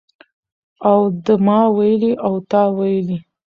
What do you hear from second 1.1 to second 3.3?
د ما ویلي او تا ویلي